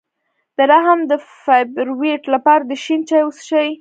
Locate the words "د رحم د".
0.57-1.13